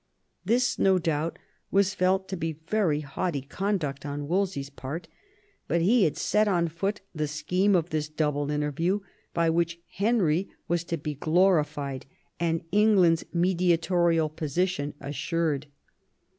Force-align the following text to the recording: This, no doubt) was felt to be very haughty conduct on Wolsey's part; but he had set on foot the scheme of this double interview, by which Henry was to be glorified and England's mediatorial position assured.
This, 0.43 0.79
no 0.79 0.97
doubt) 0.97 1.37
was 1.69 1.93
felt 1.93 2.27
to 2.29 2.35
be 2.35 2.53
very 2.53 3.01
haughty 3.01 3.41
conduct 3.43 4.03
on 4.03 4.27
Wolsey's 4.27 4.71
part; 4.71 5.07
but 5.67 5.79
he 5.79 6.05
had 6.05 6.17
set 6.17 6.47
on 6.47 6.69
foot 6.69 7.01
the 7.13 7.27
scheme 7.27 7.75
of 7.75 7.91
this 7.91 8.09
double 8.09 8.49
interview, 8.49 9.01
by 9.35 9.51
which 9.51 9.79
Henry 9.91 10.49
was 10.67 10.83
to 10.85 10.97
be 10.97 11.13
glorified 11.13 12.07
and 12.39 12.63
England's 12.71 13.25
mediatorial 13.31 14.27
position 14.29 14.95
assured. 14.99 15.67